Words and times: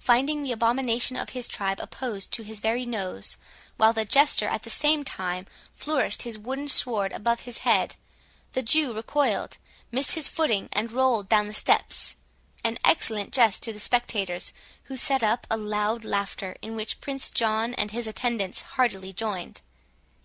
Finding 0.00 0.42
the 0.42 0.50
abomination 0.50 1.14
of 1.14 1.28
his 1.30 1.46
tribe 1.46 1.78
opposed 1.78 2.32
to 2.32 2.42
his 2.42 2.58
very 2.58 2.84
nose, 2.84 3.36
while 3.76 3.92
the 3.92 4.04
Jester, 4.04 4.48
at 4.48 4.64
the 4.64 4.68
same 4.68 5.04
time, 5.04 5.46
flourished 5.76 6.22
his 6.22 6.36
wooden 6.36 6.66
sword 6.66 7.12
above 7.12 7.42
his 7.42 7.58
head, 7.58 7.94
the 8.50 8.64
Jew 8.64 8.92
recoiled, 8.92 9.58
missed 9.92 10.14
his 10.16 10.26
footing, 10.26 10.68
and 10.72 10.90
rolled 10.90 11.28
down 11.28 11.46
the 11.46 11.54
steps,—an 11.54 12.78
excellent 12.84 13.32
jest 13.32 13.62
to 13.62 13.72
the 13.72 13.78
spectators, 13.78 14.52
who 14.86 14.96
set 14.96 15.22
up 15.22 15.46
a 15.48 15.56
loud 15.56 16.04
laughter, 16.04 16.56
in 16.60 16.74
which 16.74 17.00
Prince 17.00 17.30
John 17.30 17.72
and 17.74 17.92
his 17.92 18.08
attendants 18.08 18.62
heartily 18.74 19.12
joined. 19.12 19.60